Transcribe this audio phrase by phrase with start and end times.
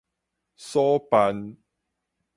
[0.57, 1.57] 所辦